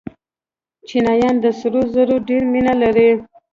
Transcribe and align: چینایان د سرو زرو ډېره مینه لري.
چینایان 0.87 1.35
د 1.43 1.45
سرو 1.59 1.81
زرو 1.93 2.15
ډېره 2.27 2.47
مینه 2.53 2.73
لري. 2.81 3.09